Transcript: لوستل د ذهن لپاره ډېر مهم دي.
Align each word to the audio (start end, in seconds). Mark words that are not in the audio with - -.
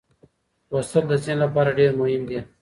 لوستل 0.71 1.03
د 1.09 1.13
ذهن 1.23 1.37
لپاره 1.45 1.75
ډېر 1.79 1.91
مهم 1.99 2.23
دي. 2.29 2.39